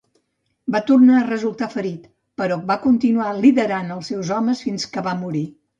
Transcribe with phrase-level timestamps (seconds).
[0.75, 2.09] Va tornar a resultar ferit,
[2.43, 5.49] però va continuar liderant els seus homes fins que va morir.